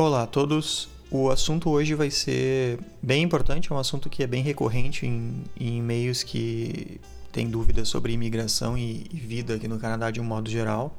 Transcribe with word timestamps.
Olá 0.00 0.22
a 0.22 0.26
todos. 0.26 0.88
O 1.10 1.28
assunto 1.28 1.68
hoje 1.68 1.94
vai 1.94 2.10
ser 2.10 2.78
bem 3.02 3.22
importante, 3.22 3.70
é 3.70 3.74
um 3.74 3.78
assunto 3.78 4.08
que 4.08 4.22
é 4.22 4.26
bem 4.26 4.42
recorrente 4.42 5.04
em, 5.04 5.44
em 5.54 5.82
meios 5.82 6.22
que 6.22 6.98
têm 7.30 7.50
dúvidas 7.50 7.90
sobre 7.90 8.14
imigração 8.14 8.78
e, 8.78 9.04
e, 9.12 9.20
vida 9.20 9.56
aqui 9.56 9.68
no 9.68 9.78
Canadá 9.78 10.10
de 10.10 10.18
um 10.18 10.24
modo 10.24 10.48
geral. 10.48 10.96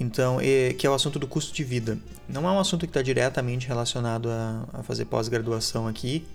Então, 0.00 0.40
é, 0.40 0.72
que 0.72 0.84
é 0.84 0.90
o 0.90 0.94
assunto 0.94 1.20
do 1.20 1.28
custo 1.28 1.54
de 1.54 1.62
vida. 1.62 1.96
Não 2.28 2.48
é 2.48 2.50
um 2.50 2.58
assunto 2.58 2.80
que 2.80 2.90
está 2.90 3.02
diretamente 3.02 3.68
relacionado 3.68 4.30
a, 4.30 4.66
a 4.72 4.82
fazer 4.82 5.04
pós-graduação 5.04 5.86
aqui, 5.86 6.26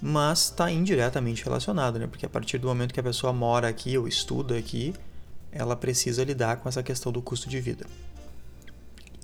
mas 0.00 0.44
está 0.44 0.70
indiretamente 0.70 1.42
relacionado, 1.42 1.98
né? 1.98 2.06
Porque 2.06 2.24
a 2.24 2.28
partir 2.28 2.58
do 2.58 2.68
momento 2.68 2.94
que 2.94 3.00
a 3.00 3.02
pessoa 3.02 3.32
mora 3.32 3.66
aqui 3.66 3.98
ou 3.98 4.06
estuda 4.06 4.56
aqui, 4.56 4.94
ela 5.50 5.74
precisa 5.74 6.22
lidar 6.22 6.58
com 6.58 6.68
essa 6.68 6.80
questão 6.80 7.10
do 7.10 7.20
custo 7.20 7.48
de 7.48 7.60
vida. 7.60 7.84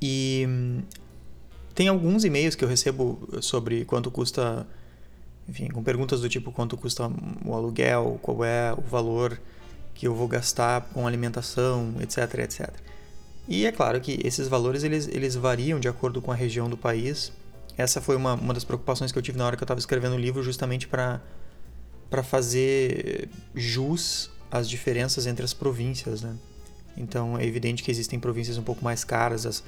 E 0.02 0.82
tem 1.76 1.88
alguns 1.88 2.24
e-mails 2.24 2.54
que 2.54 2.64
eu 2.64 2.68
recebo 2.68 3.28
sobre 3.42 3.84
quanto 3.84 4.10
custa, 4.10 4.66
enfim, 5.46 5.68
com 5.68 5.82
perguntas 5.82 6.22
do 6.22 6.28
tipo 6.28 6.50
quanto 6.50 6.74
custa 6.74 7.12
o 7.44 7.52
aluguel, 7.52 8.18
qual 8.22 8.42
é 8.42 8.72
o 8.72 8.80
valor 8.80 9.38
que 9.94 10.08
eu 10.08 10.14
vou 10.14 10.26
gastar 10.26 10.80
com 10.94 11.06
alimentação, 11.06 11.94
etc, 12.00 12.38
etc. 12.38 12.70
E 13.46 13.66
é 13.66 13.70
claro 13.70 14.00
que 14.00 14.18
esses 14.24 14.48
valores 14.48 14.84
eles, 14.84 15.06
eles 15.06 15.34
variam 15.34 15.78
de 15.78 15.86
acordo 15.86 16.22
com 16.22 16.32
a 16.32 16.34
região 16.34 16.68
do 16.68 16.78
país. 16.78 17.30
Essa 17.76 18.00
foi 18.00 18.16
uma, 18.16 18.32
uma 18.32 18.54
das 18.54 18.64
preocupações 18.64 19.12
que 19.12 19.18
eu 19.18 19.22
tive 19.22 19.36
na 19.36 19.44
hora 19.44 19.54
que 19.54 19.62
eu 19.62 19.66
estava 19.66 19.78
escrevendo 19.78 20.14
o 20.14 20.18
livro, 20.18 20.42
justamente 20.42 20.88
para 20.88 21.20
fazer 22.24 23.28
jus 23.54 24.30
às 24.50 24.66
diferenças 24.66 25.26
entre 25.26 25.44
as 25.44 25.52
províncias. 25.52 26.22
Né? 26.22 26.36
Então 26.96 27.38
é 27.38 27.44
evidente 27.44 27.82
que 27.82 27.90
existem 27.90 28.18
províncias 28.18 28.56
um 28.56 28.62
pouco 28.62 28.82
mais 28.82 29.04
caras, 29.04 29.44
as, 29.44 29.62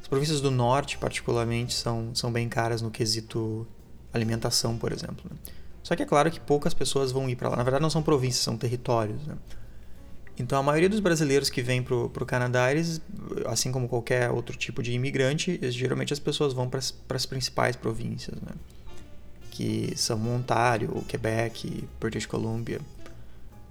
as 0.00 0.08
províncias 0.08 0.40
do 0.40 0.50
norte, 0.50 0.98
particularmente, 0.98 1.74
são, 1.74 2.14
são 2.14 2.32
bem 2.32 2.48
caras 2.48 2.80
no 2.80 2.90
quesito 2.90 3.66
alimentação, 4.12 4.76
por 4.76 4.92
exemplo. 4.92 5.24
Né? 5.30 5.36
Só 5.82 5.96
que 5.96 6.02
é 6.02 6.06
claro 6.06 6.30
que 6.30 6.40
poucas 6.40 6.74
pessoas 6.74 7.12
vão 7.12 7.28
ir 7.28 7.36
para 7.36 7.48
lá. 7.48 7.56
Na 7.56 7.62
verdade, 7.62 7.82
não 7.82 7.90
são 7.90 8.02
províncias, 8.02 8.42
são 8.42 8.56
territórios. 8.56 9.26
Né? 9.26 9.34
Então, 10.38 10.58
a 10.58 10.62
maioria 10.62 10.88
dos 10.88 11.00
brasileiros 11.00 11.50
que 11.50 11.62
vêm 11.62 11.82
para 11.82 11.94
o 11.94 12.26
Canadá, 12.26 12.70
eles, 12.70 13.00
assim 13.46 13.72
como 13.72 13.88
qualquer 13.88 14.30
outro 14.30 14.56
tipo 14.56 14.82
de 14.82 14.92
imigrante, 14.92 15.58
geralmente 15.70 16.12
as 16.12 16.18
pessoas 16.18 16.52
vão 16.52 16.68
para 16.68 16.78
as 17.16 17.26
principais 17.26 17.74
províncias, 17.74 18.36
né? 18.40 18.52
que 19.50 19.92
são 19.96 20.36
Ontário, 20.36 21.04
Quebec, 21.08 21.88
British 21.98 22.26
Columbia, 22.26 22.80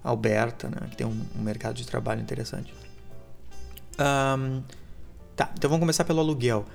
Alberta, 0.04 0.68
né? 0.68 0.88
que 0.90 0.96
tem 0.96 1.06
um, 1.06 1.24
um 1.38 1.42
mercado 1.42 1.74
de 1.76 1.86
trabalho 1.86 2.20
interessante. 2.20 2.74
Um, 3.98 4.62
Tá, 5.38 5.48
então 5.56 5.70
vamos 5.70 5.82
começar 5.82 6.02
pelo 6.02 6.18
aluguel. 6.18 6.66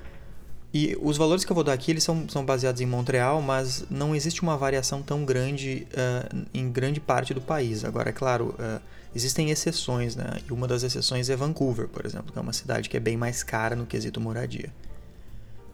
E 0.72 0.96
os 1.02 1.18
valores 1.18 1.44
que 1.44 1.52
eu 1.52 1.54
vou 1.54 1.62
dar 1.62 1.74
aqui 1.74 1.90
eles 1.90 2.02
são, 2.02 2.26
são 2.30 2.42
baseados 2.42 2.80
em 2.80 2.86
Montreal, 2.86 3.42
mas 3.42 3.84
não 3.90 4.16
existe 4.16 4.40
uma 4.40 4.56
variação 4.56 5.02
tão 5.02 5.22
grande 5.22 5.86
uh, 5.92 6.46
em 6.54 6.72
grande 6.72 6.98
parte 6.98 7.34
do 7.34 7.42
país. 7.42 7.84
Agora, 7.84 8.08
é 8.08 8.12
claro, 8.12 8.54
uh, 8.58 8.80
existem 9.14 9.50
exceções, 9.50 10.16
né? 10.16 10.38
E 10.48 10.50
uma 10.50 10.66
das 10.66 10.82
exceções 10.82 11.28
é 11.28 11.36
Vancouver, 11.36 11.88
por 11.88 12.06
exemplo, 12.06 12.32
que 12.32 12.38
é 12.38 12.40
uma 12.40 12.54
cidade 12.54 12.88
que 12.88 12.96
é 12.96 13.00
bem 13.00 13.18
mais 13.18 13.42
cara 13.42 13.76
no 13.76 13.84
quesito 13.84 14.18
moradia. 14.18 14.72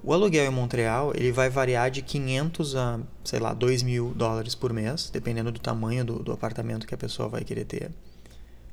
O 0.02 0.12
aluguel 0.12 0.46
em 0.46 0.50
Montreal 0.50 1.12
ele 1.14 1.30
vai 1.30 1.48
variar 1.48 1.92
de 1.92 2.02
500 2.02 2.74
a, 2.74 2.98
sei 3.22 3.38
lá, 3.38 3.54
2 3.54 3.84
mil 3.84 4.12
dólares 4.16 4.56
por 4.56 4.72
mês, 4.72 5.10
dependendo 5.12 5.52
do 5.52 5.60
tamanho 5.60 6.04
do, 6.04 6.24
do 6.24 6.32
apartamento 6.32 6.88
que 6.88 6.94
a 6.94 6.98
pessoa 6.98 7.28
vai 7.28 7.44
querer 7.44 7.66
ter. 7.66 7.92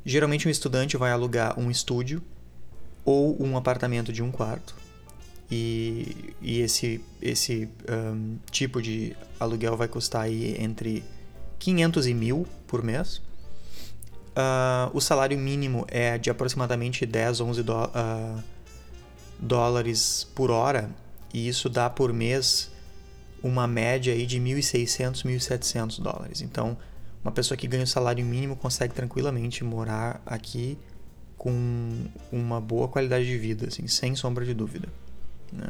Geralmente 0.03 0.47
um 0.47 0.51
estudante 0.51 0.97
vai 0.97 1.11
alugar 1.11 1.59
um 1.59 1.69
estúdio 1.69 2.23
ou 3.07 3.41
um 3.41 3.55
apartamento 3.55 4.11
de 4.11 4.21
um 4.21 4.29
quarto. 4.29 4.75
E, 5.49 6.33
e 6.41 6.59
esse, 6.59 7.01
esse 7.21 7.69
um, 7.89 8.37
tipo 8.51 8.81
de 8.81 9.15
aluguel 9.39 9.77
vai 9.77 9.87
custar 9.87 10.23
aí 10.23 10.61
entre 10.61 11.05
500 11.57 12.05
e 12.05 12.13
mil 12.13 12.45
por 12.67 12.83
mês. 12.83 13.21
Uh, 14.35 14.91
o 14.93 14.99
salário 14.99 15.37
mínimo 15.37 15.85
é 15.87 16.17
de 16.17 16.29
aproximadamente 16.29 17.05
10, 17.05 17.39
11 17.39 17.63
do, 17.63 17.73
uh, 17.73 18.43
dólares 19.39 20.27
por 20.35 20.51
hora, 20.51 20.89
e 21.33 21.47
isso 21.47 21.69
dá 21.69 21.89
por 21.89 22.11
mês 22.11 22.69
uma 23.41 23.65
média 23.65 24.13
aí 24.13 24.25
de 24.25 24.37
1.600, 24.37 25.23
1.700 25.23 26.01
dólares. 26.01 26.41
Então, 26.41 26.77
uma 27.23 27.31
pessoa 27.31 27.57
que 27.57 27.67
ganha 27.67 27.85
o 27.85 27.87
salário 27.87 28.25
mínimo 28.25 28.57
consegue 28.57 28.93
tranquilamente 28.93 29.63
morar 29.63 30.21
aqui 30.25 30.77
com 31.37 32.05
uma 32.31 32.59
boa 32.59 32.87
qualidade 32.87 33.25
de 33.25 33.37
vida, 33.37 33.67
assim, 33.67 33.87
sem 33.87 34.15
sombra 34.15 34.43
de 34.43 34.53
dúvida. 34.53 34.87
Né? 35.53 35.69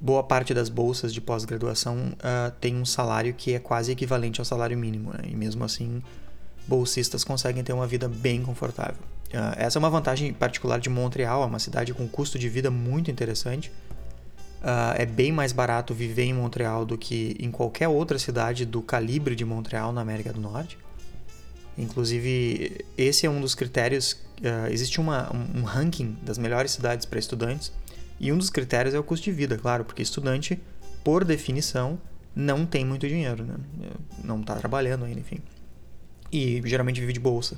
Boa 0.00 0.22
parte 0.22 0.54
das 0.54 0.68
bolsas 0.68 1.12
de 1.12 1.20
pós-graduação 1.20 1.96
uh, 1.96 2.50
tem 2.60 2.76
um 2.76 2.84
salário 2.84 3.34
que 3.34 3.54
é 3.54 3.58
quase 3.58 3.90
equivalente 3.90 4.40
ao 4.40 4.44
salário 4.44 4.76
mínimo, 4.76 5.12
né? 5.12 5.20
e 5.24 5.34
mesmo 5.34 5.64
assim, 5.64 6.02
bolsistas 6.66 7.24
conseguem 7.24 7.64
ter 7.64 7.72
uma 7.72 7.86
vida 7.86 8.08
bem 8.08 8.42
confortável. 8.42 9.02
Uh, 9.32 9.54
essa 9.56 9.78
é 9.78 9.80
uma 9.80 9.90
vantagem 9.90 10.32
particular 10.32 10.78
de 10.78 10.88
Montreal, 10.88 11.42
é 11.42 11.46
uma 11.46 11.58
cidade 11.58 11.92
com 11.92 12.06
custo 12.06 12.38
de 12.38 12.48
vida 12.48 12.70
muito 12.70 13.10
interessante. 13.10 13.72
Uh, 14.62 14.94
é 14.96 15.04
bem 15.04 15.32
mais 15.32 15.52
barato 15.52 15.92
viver 15.92 16.24
em 16.24 16.32
Montreal 16.32 16.86
do 16.86 16.96
que 16.96 17.36
em 17.38 17.50
qualquer 17.50 17.88
outra 17.88 18.18
cidade 18.18 18.64
do 18.64 18.80
calibre 18.80 19.34
de 19.34 19.44
Montreal 19.44 19.92
na 19.92 20.00
América 20.00 20.32
do 20.32 20.40
Norte. 20.40 20.78
Inclusive, 21.76 22.84
esse 22.96 23.26
é 23.26 23.30
um 23.30 23.40
dos 23.40 23.54
critérios. 23.54 24.12
Uh, 24.40 24.70
existe 24.70 25.00
uma, 25.00 25.30
um, 25.34 25.62
ranking 25.62 26.16
das 26.22 26.38
melhores 26.38 26.72
cidades 26.72 27.06
para 27.06 27.18
estudantes, 27.18 27.72
e 28.18 28.32
um 28.32 28.38
dos 28.38 28.50
critérios 28.50 28.94
é 28.94 28.98
o 28.98 29.02
custo 29.02 29.24
de 29.24 29.32
vida, 29.32 29.56
claro, 29.58 29.84
porque 29.84 30.02
estudante, 30.02 30.60
por 31.02 31.24
definição, 31.24 31.98
não 32.34 32.64
tem 32.64 32.84
muito 32.84 33.08
dinheiro, 33.08 33.44
né? 33.44 33.56
não 34.22 34.40
está 34.40 34.54
trabalhando 34.56 35.04
ainda, 35.04 35.20
enfim. 35.20 35.38
E 36.30 36.62
geralmente 36.64 37.00
vive 37.00 37.12
de 37.12 37.20
bolsa. 37.20 37.56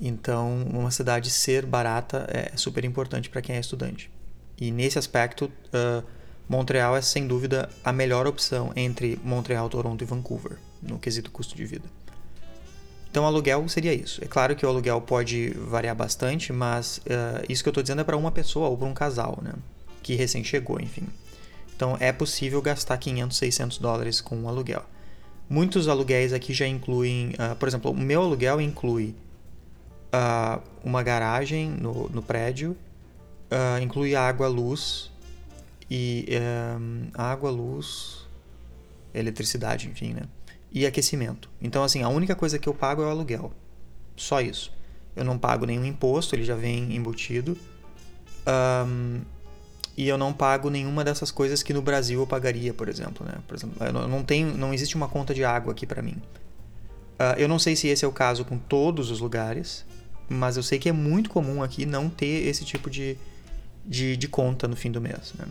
Então, 0.00 0.62
uma 0.72 0.90
cidade 0.90 1.30
ser 1.30 1.66
barata 1.66 2.26
é 2.28 2.56
super 2.56 2.84
importante 2.84 3.28
para 3.28 3.42
quem 3.42 3.56
é 3.56 3.60
estudante. 3.60 4.10
E 4.60 4.70
nesse 4.70 4.98
aspecto, 4.98 5.46
uh, 5.46 6.04
Montreal 6.48 6.96
é 6.96 7.02
sem 7.02 7.26
dúvida 7.26 7.68
a 7.84 7.92
melhor 7.92 8.26
opção 8.26 8.72
entre 8.74 9.18
Montreal, 9.22 9.68
Toronto 9.68 10.02
e 10.02 10.06
Vancouver, 10.06 10.56
no 10.82 10.98
quesito 10.98 11.30
custo 11.30 11.56
de 11.56 11.64
vida. 11.64 11.84
Então, 13.18 13.26
aluguel 13.26 13.68
seria 13.68 13.92
isso. 13.92 14.22
É 14.22 14.28
claro 14.28 14.54
que 14.54 14.64
o 14.64 14.68
aluguel 14.68 15.00
pode 15.00 15.50
variar 15.50 15.96
bastante, 15.96 16.52
mas 16.52 16.98
uh, 16.98 17.44
isso 17.48 17.64
que 17.64 17.68
eu 17.68 17.72
estou 17.72 17.82
dizendo 17.82 18.00
é 18.00 18.04
para 18.04 18.16
uma 18.16 18.30
pessoa 18.30 18.68
ou 18.68 18.78
para 18.78 18.86
um 18.86 18.94
casal, 18.94 19.40
né? 19.42 19.54
Que 20.04 20.14
recém 20.14 20.44
chegou, 20.44 20.80
enfim. 20.80 21.02
Então, 21.74 21.96
é 21.98 22.12
possível 22.12 22.62
gastar 22.62 22.96
500, 22.96 23.36
600 23.36 23.78
dólares 23.78 24.20
com 24.20 24.36
um 24.36 24.48
aluguel. 24.48 24.84
Muitos 25.50 25.88
aluguéis 25.88 26.32
aqui 26.32 26.54
já 26.54 26.64
incluem, 26.64 27.30
uh, 27.30 27.56
por 27.56 27.66
exemplo, 27.66 27.90
o 27.90 27.96
meu 27.96 28.22
aluguel 28.22 28.60
inclui 28.60 29.16
uh, 30.14 30.62
uma 30.84 31.02
garagem 31.02 31.70
no, 31.70 32.08
no 32.10 32.22
prédio, 32.22 32.76
inclui 33.82 34.14
água, 34.14 34.46
luz 34.46 35.10
e 35.90 36.28
água, 37.14 37.50
luz, 37.50 38.28
eletricidade, 39.12 39.88
enfim, 39.88 40.12
né? 40.12 40.22
E 40.70 40.86
aquecimento. 40.86 41.50
Então, 41.60 41.82
assim, 41.82 42.02
a 42.02 42.08
única 42.08 42.34
coisa 42.34 42.58
que 42.58 42.68
eu 42.68 42.74
pago 42.74 43.02
é 43.02 43.06
o 43.06 43.08
aluguel. 43.08 43.52
Só 44.16 44.40
isso. 44.40 44.72
Eu 45.16 45.24
não 45.24 45.38
pago 45.38 45.66
nenhum 45.66 45.84
imposto, 45.84 46.34
ele 46.34 46.44
já 46.44 46.54
vem 46.54 46.94
embutido. 46.94 47.56
Um, 48.46 49.20
e 49.96 50.08
eu 50.08 50.16
não 50.16 50.32
pago 50.32 50.70
nenhuma 50.70 51.02
dessas 51.02 51.30
coisas 51.30 51.62
que 51.62 51.74
no 51.74 51.82
Brasil 51.82 52.20
eu 52.20 52.26
pagaria, 52.26 52.72
por 52.72 52.88
exemplo. 52.88 53.26
Né? 53.26 53.34
Por 53.46 53.56
exemplo, 53.56 53.84
eu 53.84 53.92
não, 53.92 54.22
tenho, 54.22 54.56
não 54.56 54.72
existe 54.72 54.94
uma 54.94 55.08
conta 55.08 55.34
de 55.34 55.44
água 55.44 55.72
aqui 55.72 55.86
para 55.86 56.00
mim. 56.00 56.16
Uh, 57.18 57.34
eu 57.36 57.48
não 57.48 57.58
sei 57.58 57.74
se 57.74 57.88
esse 57.88 58.04
é 58.04 58.08
o 58.08 58.12
caso 58.12 58.44
com 58.44 58.56
todos 58.58 59.10
os 59.10 59.18
lugares, 59.18 59.84
mas 60.28 60.56
eu 60.56 60.62
sei 60.62 60.78
que 60.78 60.88
é 60.88 60.92
muito 60.92 61.30
comum 61.30 61.62
aqui 61.62 61.84
não 61.84 62.08
ter 62.08 62.46
esse 62.46 62.64
tipo 62.64 62.88
de, 62.88 63.16
de, 63.84 64.16
de 64.16 64.28
conta 64.28 64.68
no 64.68 64.76
fim 64.76 64.92
do 64.92 65.00
mês. 65.00 65.34
Né? 65.36 65.46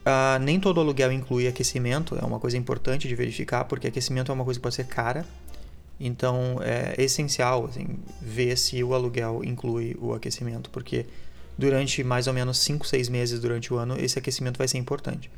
Uh, 0.00 0.38
nem 0.40 0.58
todo 0.58 0.80
aluguel 0.80 1.12
inclui 1.12 1.46
aquecimento, 1.46 2.16
é 2.16 2.24
uma 2.24 2.40
coisa 2.40 2.56
importante 2.56 3.06
de 3.06 3.14
verificar, 3.14 3.64
porque 3.64 3.86
aquecimento 3.86 4.32
é 4.32 4.34
uma 4.34 4.44
coisa 4.44 4.58
que 4.58 4.62
pode 4.62 4.74
ser 4.74 4.86
cara. 4.86 5.26
Então 5.98 6.58
é 6.62 6.94
essencial 6.96 7.66
assim, 7.66 7.98
ver 8.22 8.56
se 8.56 8.82
o 8.82 8.94
aluguel 8.94 9.42
inclui 9.44 9.94
o 10.00 10.14
aquecimento, 10.14 10.70
porque 10.70 11.04
durante 11.58 12.02
mais 12.02 12.26
ou 12.26 12.32
menos 12.32 12.56
5, 12.58 12.86
6 12.86 13.10
meses 13.10 13.38
durante 13.38 13.72
o 13.72 13.76
ano 13.76 14.00
esse 14.00 14.18
aquecimento 14.18 14.56
vai 14.56 14.66
ser 14.66 14.78
importante. 14.78 15.30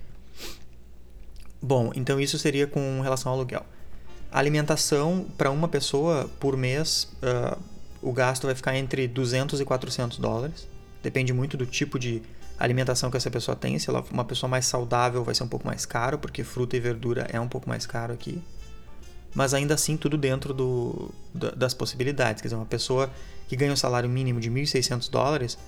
Bom, 1.61 1.91
então 1.97 2.21
isso 2.21 2.39
seria 2.39 2.67
com 2.69 3.01
relação 3.01 3.33
ao 3.33 3.39
aluguel. 3.39 3.67
Alimentação 4.31 5.27
para 5.37 5.51
uma 5.51 5.67
pessoa 5.67 6.31
por 6.39 6.57
mês, 6.57 7.09
uh, 7.23 7.61
o 8.01 8.13
gasto 8.13 8.47
vai 8.47 8.55
ficar 8.55 8.77
entre 8.77 9.07
200 9.09 9.61
e 9.61 9.65
400 9.65 10.19
dólares. 10.19 10.67
Depende 11.03 11.33
muito 11.33 11.57
do 11.57 11.67
tipo 11.67 11.99
de 11.99 12.23
alimentação 12.59 13.11
que 13.11 13.17
essa 13.17 13.31
pessoa 13.31 13.57
tem. 13.57 13.79
Se 13.79 13.91
ela 13.91 14.03
for 14.03 14.13
uma 14.13 14.25
pessoa 14.25 14.49
mais 14.49 14.67
saudável, 14.67 15.25
vai 15.25 15.35
ser 15.35 15.43
um 15.43 15.49
pouco 15.49 15.67
mais 15.67 15.85
caro, 15.85 16.19
porque 16.19 16.45
fruta 16.45 16.77
e 16.77 16.81
verdura 16.81 17.27
é 17.33 17.41
um 17.41 17.49
pouco 17.49 17.69
mais 17.69 17.87
caro 17.87 18.13
aqui. 18.13 18.41
Mas 19.35 19.55
ainda 19.55 19.75
assim, 19.75 19.97
tudo 19.97 20.17
dentro 20.17 20.53
do, 20.53 21.11
das 21.35 21.75
possibilidades. 21.75 22.41
Quer 22.43 22.49
dizer, 22.49 22.57
uma 22.57 22.67
pessoa 22.67 23.11
que 23.49 23.57
ganha 23.57 23.73
um 23.73 23.77
salário 23.77 24.09
mínimo 24.09 24.41
de 24.41 24.51
1.600 24.51 25.11
dólares, 25.11 25.59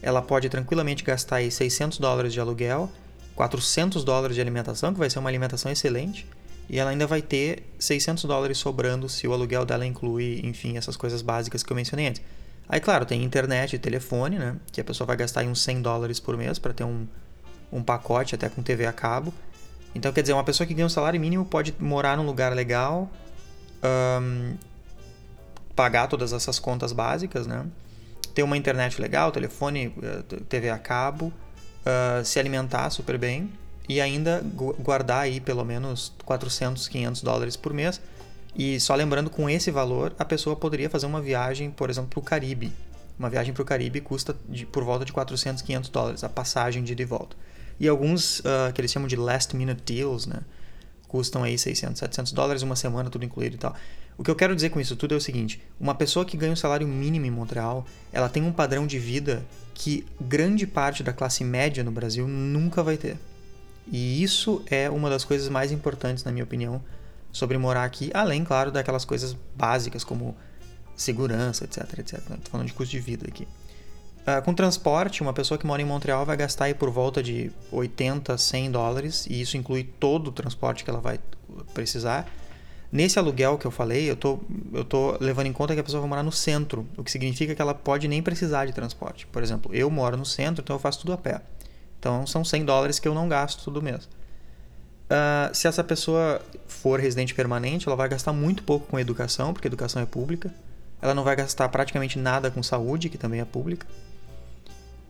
ela 0.00 0.22
pode 0.22 0.48
tranquilamente 0.48 1.02
gastar 1.02 1.36
aí 1.36 1.50
600 1.50 1.98
dólares 1.98 2.32
de 2.32 2.40
aluguel 2.40 2.90
400 3.34 4.04
dólares 4.04 4.34
de 4.36 4.40
alimentação, 4.40 4.92
que 4.92 4.98
vai 4.98 5.10
ser 5.10 5.18
uma 5.18 5.28
alimentação 5.28 5.70
excelente, 5.70 6.26
e 6.68 6.78
ela 6.78 6.90
ainda 6.90 7.06
vai 7.06 7.20
ter 7.20 7.62
600 7.78 8.24
dólares 8.24 8.58
sobrando 8.58 9.08
se 9.08 9.26
o 9.26 9.32
aluguel 9.32 9.64
dela 9.64 9.84
inclui, 9.84 10.40
enfim, 10.44 10.76
essas 10.76 10.96
coisas 10.96 11.20
básicas 11.20 11.62
que 11.62 11.70
eu 11.70 11.76
mencionei 11.76 12.08
antes. 12.08 12.22
Aí, 12.68 12.80
claro, 12.80 13.04
tem 13.04 13.22
internet 13.22 13.74
e 13.74 13.78
telefone, 13.78 14.38
né? 14.38 14.56
Que 14.72 14.80
a 14.80 14.84
pessoa 14.84 15.06
vai 15.06 15.16
gastar 15.16 15.44
uns 15.44 15.62
100 15.62 15.82
dólares 15.82 16.18
por 16.18 16.36
mês 16.36 16.58
para 16.58 16.72
ter 16.72 16.84
um, 16.84 17.06
um 17.72 17.82
pacote 17.82 18.34
até 18.34 18.48
com 18.48 18.62
TV 18.62 18.86
a 18.86 18.92
cabo. 18.92 19.32
Então, 19.94 20.12
quer 20.12 20.22
dizer, 20.22 20.32
uma 20.32 20.44
pessoa 20.44 20.66
que 20.66 20.74
ganha 20.74 20.86
um 20.86 20.90
salário 20.90 21.20
mínimo 21.20 21.44
pode 21.44 21.74
morar 21.78 22.16
num 22.16 22.26
lugar 22.26 22.52
legal, 22.52 23.10
um, 24.20 24.56
pagar 25.76 26.08
todas 26.08 26.32
essas 26.32 26.58
contas 26.58 26.92
básicas, 26.92 27.46
né? 27.46 27.64
Ter 28.34 28.42
uma 28.42 28.56
internet 28.56 29.00
legal, 29.00 29.30
telefone, 29.30 29.94
eh, 30.02 30.22
TV 30.48 30.68
a 30.68 30.78
cabo, 30.78 31.32
uh, 31.84 32.24
se 32.24 32.40
alimentar 32.40 32.90
super 32.90 33.16
bem 33.16 33.48
e 33.88 34.00
ainda 34.00 34.42
guardar 34.78 35.20
aí 35.20 35.40
pelo 35.40 35.64
menos 35.64 36.12
400, 36.24 36.88
500 36.88 37.22
dólares 37.22 37.56
por 37.56 37.72
mês. 37.72 38.00
E 38.54 38.78
só 38.78 38.94
lembrando, 38.94 39.28
com 39.28 39.50
esse 39.50 39.70
valor, 39.70 40.14
a 40.18 40.24
pessoa 40.24 40.54
poderia 40.54 40.88
fazer 40.88 41.06
uma 41.06 41.20
viagem, 41.20 41.70
por 41.70 41.90
exemplo, 41.90 42.10
para 42.10 42.20
o 42.20 42.22
Caribe. 42.22 42.72
Uma 43.18 43.28
viagem 43.28 43.52
para 43.52 43.62
o 43.62 43.64
Caribe 43.64 44.00
custa 44.00 44.36
de, 44.48 44.66
por 44.66 44.84
volta 44.84 45.04
de 45.04 45.12
400, 45.12 45.62
500 45.62 45.90
dólares, 45.90 46.24
a 46.24 46.28
passagem 46.28 46.82
de 46.82 46.92
ida 46.92 47.02
e 47.02 47.04
volta. 47.04 47.36
E 47.78 47.88
alguns 47.88 48.40
uh, 48.40 48.72
que 48.72 48.80
eles 48.80 48.92
chamam 48.92 49.08
de 49.08 49.16
last 49.16 49.56
minute 49.56 49.82
deals, 49.84 50.26
né? 50.26 50.40
Custam 51.08 51.42
aí 51.42 51.56
600, 51.56 51.98
700 51.98 52.32
dólares 52.32 52.62
uma 52.62 52.76
semana, 52.76 53.10
tudo 53.10 53.24
incluído 53.24 53.56
e 53.56 53.58
tal. 53.58 53.74
O 54.16 54.22
que 54.22 54.30
eu 54.30 54.36
quero 54.36 54.54
dizer 54.54 54.70
com 54.70 54.80
isso 54.80 54.94
tudo 54.94 55.14
é 55.14 55.16
o 55.16 55.20
seguinte: 55.20 55.60
uma 55.78 55.94
pessoa 55.94 56.24
que 56.24 56.36
ganha 56.36 56.52
um 56.52 56.56
salário 56.56 56.86
mínimo 56.86 57.26
em 57.26 57.30
Montreal, 57.30 57.84
ela 58.12 58.28
tem 58.28 58.42
um 58.42 58.52
padrão 58.52 58.86
de 58.86 58.98
vida 58.98 59.44
que 59.74 60.06
grande 60.20 60.66
parte 60.66 61.02
da 61.02 61.12
classe 61.12 61.42
média 61.42 61.82
no 61.82 61.90
Brasil 61.90 62.26
nunca 62.28 62.82
vai 62.82 62.96
ter. 62.96 63.16
E 63.90 64.22
isso 64.22 64.62
é 64.66 64.88
uma 64.88 65.10
das 65.10 65.24
coisas 65.24 65.48
mais 65.48 65.72
importantes, 65.72 66.24
na 66.24 66.32
minha 66.32 66.44
opinião, 66.44 66.82
sobre 67.34 67.58
morar 67.58 67.82
aqui, 67.82 68.12
além, 68.14 68.44
claro, 68.44 68.70
daquelas 68.70 69.04
coisas 69.04 69.36
básicas 69.56 70.04
como 70.04 70.36
segurança, 70.96 71.64
etc, 71.64 71.98
etc. 71.98 72.18
Estou 72.20 72.38
falando 72.48 72.68
de 72.68 72.72
custo 72.72 72.92
de 72.92 73.00
vida 73.00 73.26
aqui. 73.26 73.46
Uh, 74.20 74.40
com 74.44 74.54
transporte, 74.54 75.20
uma 75.20 75.32
pessoa 75.32 75.58
que 75.58 75.66
mora 75.66 75.82
em 75.82 75.84
Montreal 75.84 76.24
vai 76.24 76.36
gastar 76.36 76.66
aí 76.66 76.74
por 76.74 76.90
volta 76.90 77.20
de 77.20 77.50
80, 77.72 78.38
100 78.38 78.70
dólares, 78.70 79.26
e 79.28 79.40
isso 79.40 79.56
inclui 79.56 79.82
todo 79.82 80.28
o 80.28 80.32
transporte 80.32 80.84
que 80.84 80.88
ela 80.88 81.00
vai 81.00 81.18
precisar. 81.74 82.24
Nesse 82.92 83.18
aluguel 83.18 83.58
que 83.58 83.66
eu 83.66 83.72
falei, 83.72 84.08
eu 84.08 84.14
tô, 84.14 84.38
eu 84.72 84.84
tô 84.84 85.18
levando 85.20 85.48
em 85.48 85.52
conta 85.52 85.74
que 85.74 85.80
a 85.80 85.82
pessoa 85.82 86.00
vai 86.00 86.08
morar 86.08 86.22
no 86.22 86.30
centro, 86.30 86.86
o 86.96 87.02
que 87.02 87.10
significa 87.10 87.52
que 87.52 87.60
ela 87.60 87.74
pode 87.74 88.06
nem 88.06 88.22
precisar 88.22 88.66
de 88.66 88.72
transporte. 88.72 89.26
Por 89.26 89.42
exemplo, 89.42 89.74
eu 89.74 89.90
moro 89.90 90.16
no 90.16 90.24
centro, 90.24 90.62
então 90.62 90.76
eu 90.76 90.80
faço 90.80 91.00
tudo 91.00 91.12
a 91.12 91.18
pé. 91.18 91.42
Então 91.98 92.24
são 92.28 92.44
100 92.44 92.64
dólares 92.64 93.00
que 93.00 93.08
eu 93.08 93.14
não 93.14 93.28
gasto 93.28 93.64
todo 93.64 93.82
mês. 93.82 94.08
Uh, 95.14 95.54
se 95.54 95.68
essa 95.68 95.84
pessoa 95.84 96.40
for 96.66 96.98
residente 96.98 97.34
permanente, 97.34 97.86
ela 97.86 97.96
vai 97.96 98.08
gastar 98.08 98.32
muito 98.32 98.62
pouco 98.62 98.86
com 98.86 98.98
educação, 98.98 99.52
porque 99.52 99.68
educação 99.68 100.02
é 100.02 100.06
pública. 100.06 100.52
Ela 101.00 101.14
não 101.14 101.22
vai 101.22 101.36
gastar 101.36 101.68
praticamente 101.68 102.18
nada 102.18 102.50
com 102.50 102.62
saúde, 102.62 103.08
que 103.08 103.18
também 103.18 103.40
é 103.40 103.44
pública. 103.44 103.86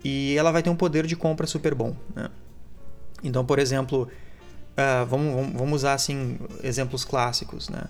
E 0.03 0.37
ela 0.37 0.53
vai 0.53 0.63
ter 0.63 0.71
um 0.71 0.77
poder 0.77 1.07
de 1.07 1.17
compra 1.17 1.47
super 1.47 1.75
bom. 1.75 1.97
Né? 2.15 2.29
Então, 3.23 3.45
por 3.47 3.59
exemplo, 3.59 4.11
Uh, 4.75 5.07
vamos, 5.07 5.53
vamos 5.53 5.75
usar 5.75 5.95
assim 5.95 6.37
exemplos 6.63 7.05
clássicos, 7.05 7.69
né? 7.69 7.85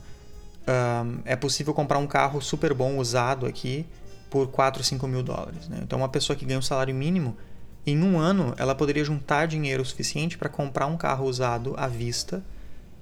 Uh, 0.68 1.20
é 1.24 1.34
possível 1.34 1.72
comprar 1.72 1.98
um 1.98 2.06
carro 2.06 2.42
super 2.42 2.74
bom 2.74 2.98
usado 2.98 3.46
aqui 3.46 3.86
por 4.28 4.48
4, 4.48 4.84
5 4.84 5.08
mil 5.08 5.22
dólares. 5.22 5.66
Né? 5.68 5.78
Então, 5.82 5.98
uma 5.98 6.08
pessoa 6.08 6.36
que 6.36 6.44
ganha 6.44 6.58
um 6.58 6.62
salário 6.62 6.94
mínimo, 6.94 7.36
em 7.86 8.02
um 8.02 8.18
ano, 8.18 8.54
ela 8.56 8.74
poderia 8.74 9.04
juntar 9.04 9.46
dinheiro 9.46 9.84
suficiente 9.84 10.38
para 10.38 10.48
comprar 10.48 10.86
um 10.86 10.96
carro 10.96 11.26
usado 11.26 11.74
à 11.76 11.86
vista, 11.86 12.42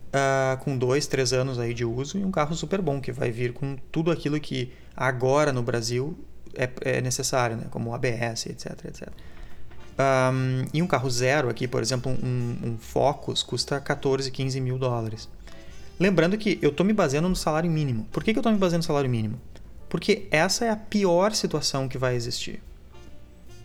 uh, 0.09 0.63
com 0.65 0.77
2, 0.77 1.07
3 1.07 1.33
anos 1.33 1.59
aí 1.59 1.73
de 1.73 1.85
uso, 1.85 2.19
e 2.19 2.25
um 2.25 2.31
carro 2.31 2.55
super 2.55 2.81
bom, 2.81 3.01
que 3.01 3.13
vai 3.13 3.31
vir 3.31 3.53
com 3.53 3.77
tudo 3.91 4.11
aquilo 4.11 4.39
que 4.41 4.73
agora 4.97 5.53
no 5.53 5.63
Brasil 5.63 6.19
é, 6.55 6.69
é 6.83 7.01
necessário, 7.01 7.57
né? 7.57 7.65
como 7.71 7.95
ABS, 7.95 8.47
etc, 8.47 8.85
etc. 8.87 9.09
Um, 9.99 10.65
e 10.73 10.83
um 10.83 10.87
carro 10.87 11.09
zero 11.11 11.49
aqui, 11.49 11.69
por 11.69 11.83
exemplo, 11.83 12.11
um, 12.11 12.57
um 12.65 12.79
Focus, 12.79 13.43
custa 13.43 13.81
14, 13.81 14.31
15 14.31 14.61
mil 14.61 14.79
dólares. 14.79 15.29
Lembrando 16.01 16.37
que 16.37 16.59
eu 16.61 16.71
estou 16.71 16.85
me 16.85 16.93
baseando 16.93 17.29
no 17.29 17.37
salário 17.37 17.71
mínimo. 17.71 18.07
Por 18.11 18.25
que, 18.25 18.33
que 18.33 18.39
eu 18.39 18.41
estou 18.41 18.53
me 18.53 18.59
baseando 18.59 18.83
no 18.83 18.87
salário 18.87 19.09
mínimo? 19.09 19.41
Porque 19.89 20.27
essa 20.31 20.65
é 20.65 20.71
a 20.71 20.77
pior 20.77 21.33
situação 21.33 21.87
que 21.89 21.99
vai 21.99 22.17
existir. 22.17 22.63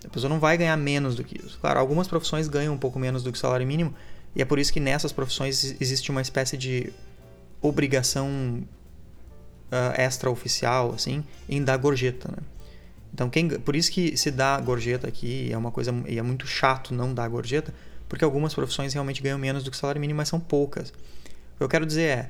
A 0.07 0.09
pessoa 0.09 0.29
não 0.29 0.39
vai 0.39 0.57
ganhar 0.57 0.75
menos 0.77 1.15
do 1.15 1.23
que 1.23 1.37
isso. 1.45 1.59
Claro, 1.59 1.79
algumas 1.79 2.07
profissões 2.07 2.47
ganham 2.47 2.73
um 2.73 2.77
pouco 2.77 2.97
menos 2.97 3.23
do 3.23 3.31
que 3.31 3.37
o 3.37 3.41
salário 3.41 3.67
mínimo, 3.67 3.93
e 4.35 4.41
é 4.41 4.45
por 4.45 4.57
isso 4.57 4.71
que 4.71 4.79
nessas 4.79 5.11
profissões 5.11 5.75
existe 5.81 6.09
uma 6.09 6.21
espécie 6.21 6.57
de 6.57 6.91
obrigação 7.61 8.63
uh, 9.71 10.01
extraoficial, 10.01 10.93
assim, 10.93 11.23
em 11.49 11.63
dar 11.63 11.77
gorjeta, 11.77 12.31
né? 12.31 12.37
Então, 13.13 13.29
quem, 13.29 13.49
por 13.49 13.75
isso 13.75 13.91
que 13.91 14.15
se 14.15 14.29
dá 14.29 14.59
gorjeta 14.59 15.07
aqui 15.07 15.51
é 15.51 15.57
uma 15.57 15.71
coisa 15.71 15.93
e 16.07 16.19
é 16.19 16.21
muito 16.21 16.45
chato 16.45 16.93
não 16.93 17.13
dar 17.13 17.27
gorjeta, 17.27 17.73
porque 18.07 18.23
algumas 18.23 18.53
profissões 18.53 18.93
realmente 18.93 19.21
ganham 19.21 19.39
menos 19.39 19.63
do 19.63 19.71
que 19.71 19.77
o 19.77 19.79
salário 19.79 19.99
mínimo, 19.99 20.17
mas 20.17 20.29
são 20.29 20.39
poucas. 20.39 20.89
O 20.89 21.57
que 21.57 21.63
eu 21.63 21.69
quero 21.69 21.85
dizer 21.85 22.01
é, 22.03 22.29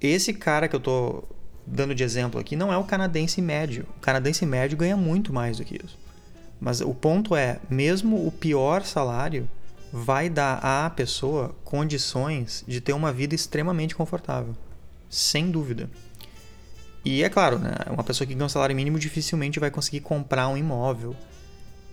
esse 0.00 0.32
cara 0.32 0.68
que 0.68 0.76
eu 0.76 0.78
estou 0.78 1.28
dando 1.66 1.94
de 1.94 2.02
exemplo 2.02 2.40
aqui 2.40 2.54
não 2.54 2.72
é 2.72 2.76
o 2.76 2.84
canadense 2.84 3.42
médio. 3.42 3.86
O 3.96 4.00
canadense 4.00 4.46
médio 4.46 4.76
ganha 4.78 4.96
muito 4.96 5.32
mais 5.32 5.58
do 5.58 5.64
que 5.64 5.80
isso. 5.84 5.98
Mas 6.62 6.80
o 6.80 6.94
ponto 6.94 7.34
é, 7.34 7.58
mesmo 7.68 8.24
o 8.24 8.30
pior 8.30 8.84
salário 8.84 9.48
vai 9.92 10.30
dar 10.30 10.60
à 10.62 10.88
pessoa 10.88 11.52
condições 11.64 12.64
de 12.68 12.80
ter 12.80 12.92
uma 12.92 13.12
vida 13.12 13.34
extremamente 13.34 13.96
confortável, 13.96 14.54
sem 15.10 15.50
dúvida. 15.50 15.90
E 17.04 17.24
é 17.24 17.28
claro, 17.28 17.58
né, 17.58 17.72
uma 17.90 18.04
pessoa 18.04 18.24
que 18.24 18.32
ganha 18.32 18.46
um 18.46 18.48
salário 18.48 18.76
mínimo 18.76 18.96
dificilmente 18.96 19.58
vai 19.58 19.72
conseguir 19.72 20.02
comprar 20.02 20.46
um 20.46 20.56
imóvel. 20.56 21.16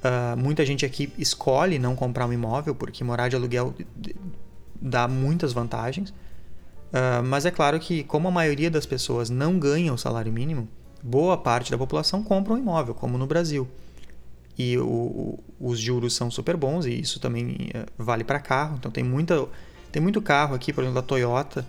Uh, 0.04 0.38
muita 0.38 0.64
gente 0.64 0.86
aqui 0.86 1.12
escolhe 1.18 1.80
não 1.80 1.96
comprar 1.96 2.28
um 2.28 2.32
imóvel 2.32 2.76
porque 2.76 3.04
morar 3.04 3.28
de 3.28 3.36
aluguel 3.36 3.74
dá 4.80 5.08
muitas 5.08 5.52
vantagens. 5.52 6.12
Uh, 6.12 7.24
mas 7.26 7.44
é 7.44 7.50
claro 7.50 7.80
que, 7.80 8.04
como 8.04 8.28
a 8.28 8.32
maioria 8.32 8.70
das 8.70 8.86
pessoas 8.86 9.32
não 9.32 9.58
ganha 9.58 9.92
o 9.92 9.98
salário 9.98 10.32
mínimo, 10.32 10.70
boa 11.02 11.36
parte 11.36 11.72
da 11.72 11.78
população 11.78 12.24
compra 12.24 12.54
um 12.54 12.58
imóvel, 12.60 12.94
como 12.94 13.18
no 13.18 13.26
Brasil. 13.26 13.68
E 14.60 14.78
o, 14.78 15.40
os 15.58 15.80
juros 15.80 16.14
são 16.14 16.30
super 16.30 16.58
bons 16.58 16.86
e 16.86 17.00
isso 17.00 17.18
também 17.18 17.72
uh, 17.74 17.90
vale 17.98 18.26
para 18.26 18.42
carro. 18.42 18.76
Então 18.78 18.92
tem, 18.92 19.06
muita, 19.06 19.48
tem 19.90 20.02
muito 20.02 20.22
carro 20.22 20.54
aqui, 20.54 20.74
por 20.74 20.84
exemplo, 20.84 21.02
da 21.02 21.08
Toyota 21.08 21.66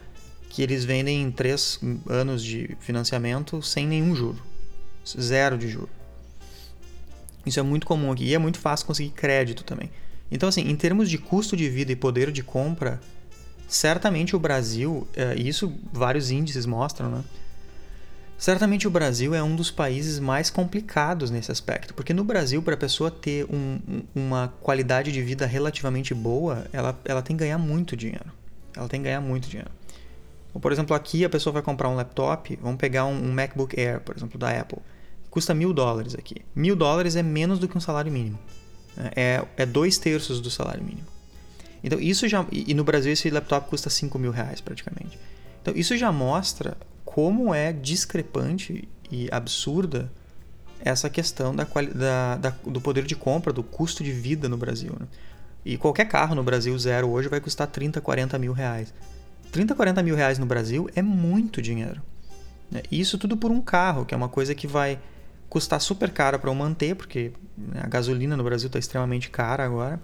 que 0.48 0.60
eles 0.60 0.84
vendem 0.84 1.22
em 1.22 1.30
três 1.30 1.78
anos 2.08 2.42
de 2.42 2.76
financiamento 2.80 3.62
sem 3.62 3.86
nenhum 3.86 4.16
juro. 4.16 4.42
Zero 5.06 5.56
de 5.56 5.68
juro. 5.68 5.88
Isso 7.46 7.60
é 7.60 7.62
muito 7.62 7.86
comum 7.86 8.10
aqui 8.10 8.24
e 8.24 8.34
é 8.34 8.38
muito 8.38 8.58
fácil 8.58 8.84
conseguir 8.86 9.10
crédito 9.10 9.62
também. 9.62 9.88
Então, 10.28 10.48
assim, 10.48 10.62
em 10.62 10.74
termos 10.74 11.08
de 11.08 11.16
custo 11.16 11.56
de 11.56 11.68
vida 11.68 11.92
e 11.92 11.96
poder 11.96 12.32
de 12.32 12.42
compra, 12.42 13.00
certamente 13.68 14.34
o 14.34 14.38
Brasil, 14.40 15.06
é, 15.14 15.36
e 15.36 15.48
isso 15.48 15.72
vários 15.92 16.32
índices 16.32 16.66
mostram, 16.66 17.08
né? 17.08 17.24
Certamente 18.40 18.88
o 18.88 18.90
Brasil 18.90 19.34
é 19.34 19.42
um 19.42 19.54
dos 19.54 19.70
países 19.70 20.18
mais 20.18 20.48
complicados 20.48 21.30
nesse 21.30 21.52
aspecto, 21.52 21.92
porque 21.92 22.14
no 22.14 22.24
Brasil, 22.24 22.62
para 22.62 22.72
a 22.72 22.76
pessoa 22.76 23.10
ter 23.10 23.44
um, 23.44 23.78
uma 24.14 24.50
qualidade 24.62 25.12
de 25.12 25.20
vida 25.20 25.44
relativamente 25.44 26.14
boa, 26.14 26.64
ela, 26.72 26.98
ela 27.04 27.20
tem 27.20 27.36
que 27.36 27.40
ganhar 27.40 27.58
muito 27.58 27.94
dinheiro. 27.94 28.32
Ela 28.74 28.88
tem 28.88 28.98
que 28.98 29.04
ganhar 29.04 29.20
muito 29.20 29.46
dinheiro. 29.46 29.70
Ou, 30.54 30.60
por 30.60 30.72
exemplo, 30.72 30.96
aqui 30.96 31.22
a 31.22 31.28
pessoa 31.28 31.52
vai 31.52 31.60
comprar 31.60 31.90
um 31.90 31.94
laptop, 31.94 32.58
vamos 32.62 32.78
pegar 32.78 33.04
um, 33.04 33.12
um 33.12 33.30
MacBook 33.30 33.78
Air, 33.78 34.00
por 34.00 34.16
exemplo, 34.16 34.38
da 34.38 34.58
Apple, 34.58 34.78
custa 35.28 35.52
mil 35.52 35.74
dólares 35.74 36.14
aqui. 36.14 36.36
Mil 36.56 36.74
dólares 36.74 37.16
é 37.16 37.22
menos 37.22 37.58
do 37.58 37.68
que 37.68 37.76
um 37.76 37.80
salário 37.80 38.10
mínimo. 38.10 38.38
É, 39.14 39.44
é 39.54 39.66
dois 39.66 39.98
terços 39.98 40.40
do 40.40 40.50
salário 40.50 40.82
mínimo. 40.82 41.06
Então, 41.84 42.00
isso 42.00 42.26
já. 42.26 42.46
E 42.50 42.72
no 42.72 42.84
Brasil 42.84 43.12
esse 43.12 43.28
laptop 43.28 43.68
custa 43.68 43.90
5 43.90 44.18
mil 44.18 44.30
reais 44.30 44.62
praticamente. 44.62 45.18
Então, 45.60 45.74
isso 45.76 45.94
já 45.98 46.10
mostra 46.10 46.74
como 47.12 47.52
é 47.52 47.72
discrepante 47.72 48.88
e 49.10 49.28
absurda 49.32 50.12
essa 50.80 51.10
questão 51.10 51.52
da, 51.52 51.66
da, 51.92 52.36
da, 52.36 52.50
do 52.64 52.80
poder 52.80 53.04
de 53.04 53.16
compra, 53.16 53.52
do 53.52 53.64
custo 53.64 54.04
de 54.04 54.12
vida 54.12 54.48
no 54.48 54.56
Brasil. 54.56 54.94
Né? 54.98 55.08
E 55.64 55.76
qualquer 55.76 56.04
carro 56.04 56.36
no 56.36 56.44
Brasil 56.44 56.78
zero 56.78 57.10
hoje 57.10 57.28
vai 57.28 57.40
custar 57.40 57.66
30, 57.66 58.00
40 58.00 58.38
mil 58.38 58.52
reais. 58.52 58.94
30, 59.50 59.74
40 59.74 60.02
mil 60.04 60.14
reais 60.14 60.38
no 60.38 60.46
Brasil 60.46 60.88
é 60.94 61.02
muito 61.02 61.60
dinheiro. 61.60 62.00
Né? 62.70 62.82
Isso 62.92 63.18
tudo 63.18 63.36
por 63.36 63.50
um 63.50 63.60
carro, 63.60 64.06
que 64.06 64.14
é 64.14 64.16
uma 64.16 64.28
coisa 64.28 64.54
que 64.54 64.68
vai 64.68 64.96
custar 65.48 65.80
super 65.80 66.12
cara 66.12 66.38
para 66.38 66.48
eu 66.48 66.54
manter, 66.54 66.94
porque 66.94 67.32
né, 67.58 67.80
a 67.82 67.88
gasolina 67.88 68.36
no 68.36 68.44
Brasil 68.44 68.68
está 68.68 68.78
extremamente 68.78 69.30
cara 69.30 69.64
agora. 69.64 70.00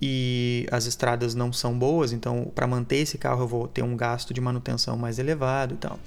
E 0.00 0.66
as 0.70 0.86
estradas 0.86 1.34
não 1.34 1.52
são 1.52 1.76
boas, 1.76 2.12
então 2.12 2.50
para 2.54 2.66
manter 2.66 2.96
esse 2.98 3.18
carro 3.18 3.42
eu 3.42 3.48
vou 3.48 3.66
ter 3.66 3.82
um 3.82 3.96
gasto 3.96 4.32
de 4.32 4.40
manutenção 4.40 4.96
mais 4.96 5.18
elevado 5.18 5.74
e 5.74 5.76
tal. 5.76 5.98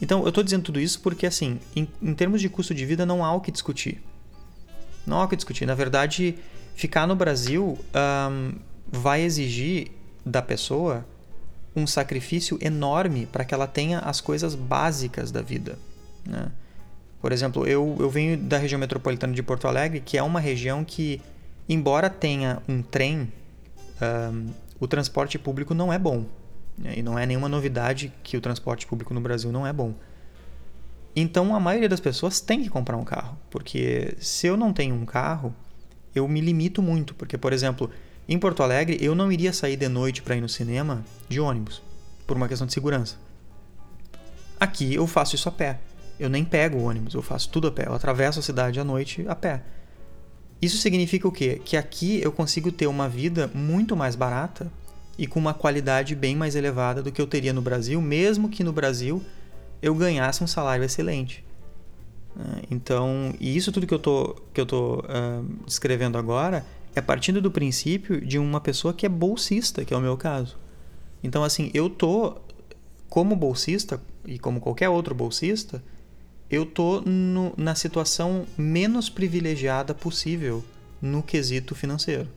Então 0.00 0.22
eu 0.22 0.30
estou 0.30 0.42
dizendo 0.42 0.64
tudo 0.64 0.80
isso 0.80 1.00
porque, 1.00 1.26
assim, 1.26 1.60
em, 1.76 1.86
em 2.02 2.14
termos 2.14 2.40
de 2.40 2.48
custo 2.48 2.74
de 2.74 2.84
vida 2.84 3.06
não 3.06 3.24
há 3.24 3.32
o 3.34 3.40
que 3.40 3.52
discutir. 3.52 4.02
Não 5.06 5.20
há 5.20 5.24
o 5.24 5.28
que 5.28 5.36
discutir. 5.36 5.66
Na 5.66 5.74
verdade, 5.74 6.36
ficar 6.74 7.06
no 7.06 7.14
Brasil 7.14 7.78
um, 7.94 8.54
vai 8.90 9.22
exigir 9.22 9.90
da 10.24 10.40
pessoa 10.40 11.04
um 11.74 11.86
sacrifício 11.86 12.58
enorme 12.60 13.26
para 13.26 13.44
que 13.44 13.54
ela 13.54 13.66
tenha 13.66 13.98
as 14.00 14.20
coisas 14.20 14.54
básicas 14.54 15.30
da 15.30 15.40
vida. 15.40 15.78
Né? 16.26 16.50
Por 17.20 17.32
exemplo, 17.32 17.66
eu, 17.66 17.96
eu 17.98 18.10
venho 18.10 18.36
da 18.36 18.58
região 18.58 18.78
metropolitana 18.78 19.32
de 19.32 19.42
Porto 19.42 19.66
Alegre, 19.66 20.00
que 20.00 20.18
é 20.18 20.22
uma 20.22 20.40
região 20.40 20.84
que, 20.84 21.20
embora 21.68 22.10
tenha 22.10 22.62
um 22.68 22.82
trem, 22.82 23.32
um, 24.00 24.50
o 24.80 24.86
transporte 24.86 25.38
público 25.38 25.74
não 25.74 25.92
é 25.92 25.98
bom. 25.98 26.24
Né? 26.76 26.94
E 26.98 27.02
não 27.02 27.18
é 27.18 27.26
nenhuma 27.26 27.48
novidade 27.48 28.12
que 28.22 28.36
o 28.36 28.40
transporte 28.40 28.86
público 28.86 29.12
no 29.14 29.20
Brasil 29.20 29.52
não 29.52 29.66
é 29.66 29.72
bom. 29.72 29.94
Então 31.14 31.54
a 31.54 31.60
maioria 31.60 31.88
das 31.88 32.00
pessoas 32.00 32.40
tem 32.40 32.62
que 32.62 32.70
comprar 32.70 32.96
um 32.96 33.04
carro, 33.04 33.38
porque 33.50 34.16
se 34.18 34.46
eu 34.46 34.56
não 34.56 34.72
tenho 34.72 34.94
um 34.94 35.04
carro, 35.04 35.54
eu 36.14 36.26
me 36.26 36.40
limito 36.40 36.80
muito, 36.80 37.14
porque 37.14 37.36
por 37.36 37.52
exemplo, 37.52 37.90
em 38.26 38.38
Porto 38.38 38.62
Alegre 38.62 38.96
eu 39.00 39.14
não 39.14 39.30
iria 39.30 39.52
sair 39.52 39.76
de 39.76 39.88
noite 39.88 40.22
para 40.22 40.36
ir 40.36 40.40
no 40.40 40.48
cinema 40.48 41.04
de 41.28 41.38
ônibus, 41.38 41.82
por 42.26 42.36
uma 42.36 42.48
questão 42.48 42.66
de 42.66 42.72
segurança. 42.72 43.16
Aqui 44.58 44.94
eu 44.94 45.06
faço 45.06 45.34
isso 45.34 45.48
a 45.48 45.52
pé. 45.52 45.80
Eu 46.18 46.30
nem 46.30 46.44
pego 46.44 46.78
o 46.78 46.84
ônibus, 46.84 47.14
eu 47.14 47.22
faço 47.22 47.48
tudo 47.50 47.66
a 47.66 47.72
pé. 47.72 47.86
Eu 47.86 47.94
atravesso 47.94 48.38
a 48.38 48.42
cidade 48.42 48.78
à 48.78 48.84
noite 48.84 49.24
a 49.28 49.34
pé. 49.34 49.62
Isso 50.62 50.78
significa 50.78 51.26
o 51.26 51.32
quê? 51.32 51.60
Que 51.64 51.76
aqui 51.76 52.22
eu 52.22 52.30
consigo 52.30 52.70
ter 52.70 52.86
uma 52.86 53.08
vida 53.08 53.50
muito 53.52 53.96
mais 53.96 54.14
barata 54.14 54.70
e 55.18 55.26
com 55.26 55.40
uma 55.40 55.52
qualidade 55.52 56.14
bem 56.14 56.36
mais 56.36 56.54
elevada 56.54 57.02
do 57.02 57.10
que 57.10 57.20
eu 57.20 57.26
teria 57.26 57.52
no 57.52 57.60
Brasil, 57.60 58.00
mesmo 58.00 58.48
que 58.48 58.62
no 58.62 58.72
Brasil 58.72 59.20
eu 59.82 59.92
ganhasse 59.92 60.44
um 60.44 60.46
salário 60.46 60.84
excelente. 60.84 61.44
Né? 62.36 62.62
Então, 62.70 63.34
e 63.40 63.56
isso 63.56 63.72
tudo 63.72 63.88
que 63.88 63.92
eu 63.92 63.98
tô, 63.98 64.36
que 64.54 64.60
eu 64.60 64.64
tô 64.64 65.00
uh, 65.00 65.44
descrevendo 65.66 66.16
agora 66.16 66.64
é 66.94 67.00
partindo 67.00 67.42
do 67.42 67.50
princípio 67.50 68.24
de 68.24 68.38
uma 68.38 68.60
pessoa 68.60 68.94
que 68.94 69.04
é 69.04 69.08
bolsista, 69.08 69.84
que 69.84 69.92
é 69.92 69.96
o 69.96 70.00
meu 70.00 70.16
caso. 70.16 70.56
Então, 71.24 71.42
assim, 71.42 71.72
eu 71.74 71.90
tô 71.90 72.36
como 73.08 73.34
bolsista 73.34 74.00
e 74.24 74.38
como 74.38 74.60
qualquer 74.60 74.88
outro 74.88 75.12
bolsista, 75.12 75.82
eu 76.52 76.66
tô 76.66 77.00
no, 77.00 77.54
na 77.56 77.74
situação 77.74 78.46
menos 78.58 79.08
privilegiada 79.08 79.94
possível 79.94 80.62
no 81.00 81.22
quesito 81.22 81.74
financeiro. 81.74 82.28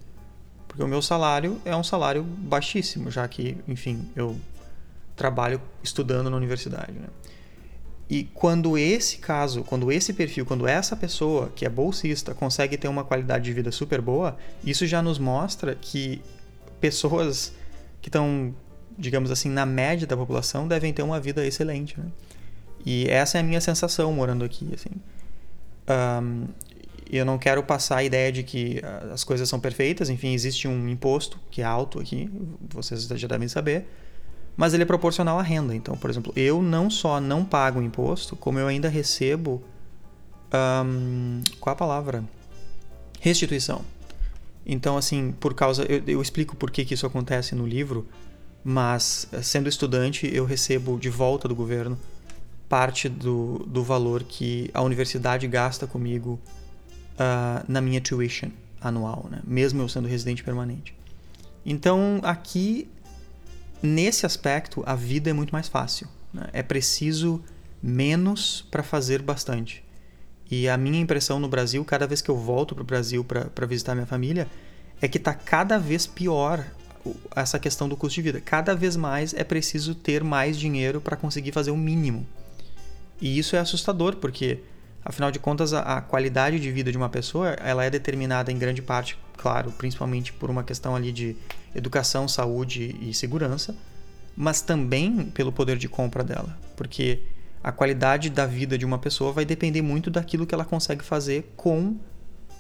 Porque 0.70 0.82
o 0.82 0.88
meu 0.88 1.02
salário 1.02 1.60
é 1.66 1.76
um 1.76 1.84
salário 1.84 2.24
baixíssimo, 2.24 3.12
já 3.12 3.28
que, 3.28 3.58
enfim, 3.68 4.10
eu 4.16 4.40
trabalho 5.18 5.62
estudando 5.84 6.30
na 6.30 6.38
universidade. 6.38 6.94
Né? 6.94 7.08
E 8.10 8.24
quando 8.34 8.78
esse 8.78 9.18
caso, 9.18 9.66
quando 9.66 9.92
esse 9.92 10.14
perfil, 10.14 10.46
quando 10.46 10.66
essa 10.66 10.96
pessoa 10.96 11.52
que 11.54 11.66
é 11.66 11.70
bolsista 11.70 12.34
consegue 12.34 12.78
ter 12.78 12.88
uma 12.88 13.04
qualidade 13.04 13.44
de 13.44 13.52
vida 13.52 13.72
super 13.72 14.00
boa, 14.00 14.38
isso 14.64 14.88
já 14.88 15.02
nos 15.02 15.20
mostra 15.20 15.76
que 15.76 16.22
pessoas 16.80 17.52
que 18.02 18.08
estão, 18.08 18.56
digamos 18.98 19.30
assim, 19.30 19.50
na 19.50 19.66
média 19.66 20.08
da 20.08 20.16
população 20.16 20.70
devem 20.70 20.94
ter 20.94 21.04
uma 21.04 21.20
vida 21.20 21.46
excelente. 21.46 22.00
Né? 22.00 22.06
E 22.86 23.08
essa 23.10 23.38
é 23.38 23.42
a 23.42 23.44
minha 23.44 23.62
sensação 23.62 24.14
morando 24.14 24.46
aqui. 24.46 24.70
Assim. 24.74 24.90
Um, 25.90 26.48
eu 27.10 27.26
não 27.26 27.38
quero 27.38 27.64
passar 27.64 27.98
a 27.98 28.04
ideia 28.04 28.32
de 28.32 28.44
que 28.44 28.82
as 29.12 29.24
coisas 29.24 29.48
são 29.48 29.60
perfeitas, 29.60 30.10
enfim, 30.10 30.34
existe 30.34 30.68
um 30.68 30.88
imposto 30.90 31.40
que 31.52 31.62
é 31.62 31.66
alto 31.66 32.00
aqui, 32.00 32.30
vocês 32.70 33.06
já 33.06 33.28
devem 33.28 33.48
saber 33.48 33.86
mas 34.58 34.74
ele 34.74 34.84
é 34.84 34.86
proporcional 34.86 35.38
à 35.38 35.42
renda. 35.42 35.76
Então, 35.76 35.98
por 35.98 36.10
exemplo, 36.10 36.32
eu 36.36 36.62
não 36.62 36.90
só 36.90 37.20
não 37.20 37.44
pago 37.44 37.82
imposto, 37.82 38.36
como 38.36 38.60
eu 38.60 38.68
ainda 38.68 38.88
recebo. 38.88 39.62
Um, 40.54 41.42
qual 41.60 41.74
a 41.74 41.78
palavra? 41.78 42.24
Restituição. 43.20 43.84
Então, 44.66 44.98
assim, 44.98 45.34
por 45.40 45.54
causa. 45.54 45.84
Eu, 45.84 46.02
eu 46.08 46.22
explico 46.22 46.56
por 46.56 46.72
que, 46.72 46.86
que 46.86 46.94
isso 46.94 47.06
acontece 47.06 47.54
no 47.54 47.68
livro, 47.68 48.08
mas 48.64 49.28
sendo 49.44 49.68
estudante, 49.68 50.30
eu 50.34 50.46
recebo 50.46 50.98
de 50.98 51.10
volta 51.10 51.48
do 51.48 51.56
governo 51.56 52.00
parte 52.68 53.08
do, 53.08 53.60
do 53.68 53.84
valor 53.84 54.24
que 54.24 54.70
a 54.74 54.82
universidade 54.82 55.48
gasta 55.48 55.86
comigo 55.86 56.40
uh, 57.14 57.64
na 57.68 57.82
minha 57.82 58.02
tuition 58.02 58.50
anual, 58.82 59.28
né? 59.30 59.42
mesmo 59.46 59.82
eu 59.82 59.90
sendo 59.90 60.08
residente 60.08 60.44
permanente. 60.44 60.96
Então, 61.66 62.20
aqui 62.24 62.88
nesse 63.82 64.26
aspecto, 64.26 64.84
a 64.86 64.96
vida 64.96 65.30
é 65.30 65.34
muito 65.34 65.52
mais 65.52 65.68
fácil. 65.68 66.08
Né? 66.34 66.48
É 66.54 66.64
preciso 66.64 67.44
menos 67.82 68.66
para 68.70 68.84
fazer 68.84 69.22
bastante. 69.22 69.84
E 70.50 70.70
a 70.70 70.78
minha 70.78 71.00
impressão 71.00 71.40
no 71.40 71.48
Brasil, 71.48 71.84
cada 71.84 72.06
vez 72.06 72.22
que 72.22 72.30
eu 72.30 72.38
volto 72.38 72.76
para 72.76 72.82
o 72.82 72.86
Brasil 72.86 73.24
para 73.24 73.66
visitar 73.66 73.96
minha 73.96 74.06
família, 74.06 74.48
é 75.02 75.08
que 75.08 75.18
está 75.18 75.34
cada 75.34 75.80
vez 75.80 76.06
pior 76.06 76.66
essa 77.36 77.60
questão 77.60 77.90
do 77.90 77.98
custo 77.98 78.16
de 78.16 78.22
vida. 78.22 78.42
Cada 78.42 78.76
vez 78.76 78.96
mais 78.96 79.34
é 79.34 79.44
preciso 79.44 79.96
ter 79.96 80.24
mais 80.24 80.58
dinheiro 80.58 81.02
para 81.02 81.16
conseguir 81.16 81.52
fazer 81.52 81.72
o 81.72 81.78
mínimo. 81.78 82.26
E 83.22 83.38
isso 83.38 83.56
é 83.56 83.60
assustador, 83.60 84.18
porque 84.18 84.60
afinal 85.04 85.32
de 85.32 85.40
contas 85.40 85.74
a, 85.74 85.98
a, 85.98 86.02
qualidade 86.02 86.60
de 86.60 86.72
vida 86.72 86.92
de 86.92 86.98
uma 86.98 87.10
pessoa 87.10 87.50
ela 87.50 87.86
é 87.86 87.90
determinada 87.90 88.52
em 88.52 88.58
grande 88.58 88.82
parte, 88.82 89.18
claro, 89.38 89.72
principalmente 89.72 90.34
por 90.34 90.50
uma 90.50 90.64
questão 90.64 90.96
ali 90.96 91.12
de 91.12 91.36
educação, 91.74 92.28
saúde 92.28 92.96
e 93.00 93.14
segurança, 93.14 93.76
mas 94.36 94.62
também 94.62 95.26
pelo 95.26 95.52
poder 95.52 95.78
de 95.78 95.88
compra 95.88 96.24
dela, 96.24 96.58
porque 96.76 97.22
a 97.64 97.72
qualidade 97.72 98.30
da 98.30 98.46
vida 98.46 98.78
de 98.78 98.86
uma 98.86 99.00
pessoa 99.00 99.32
vai 99.32 99.46
depender 99.46 99.82
muito 99.82 100.10
daquilo 100.10 100.46
que 100.46 100.54
ela 100.54 100.66
consegue 100.66 101.04
fazer 101.04 101.54
com 101.56 101.98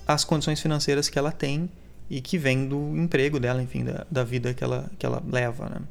as 0.08 0.24
condições 0.24 0.62
financeiras 0.62 1.10
que 1.10 1.18
ela 1.18 1.32
tem 1.32 1.70
e 2.10 2.22
que 2.22 2.38
vem 2.38 2.68
do 2.68 2.96
emprego 2.96 3.40
dela, 3.40 3.62
enfim, 3.62 3.84
da, 3.84 4.06
da 4.10 4.24
vida 4.24 4.54
que 4.54 4.64
ela, 4.64 4.90
que 4.98 5.06
ela 5.06 5.22
leva, 5.28 5.70
né? 5.70 5.82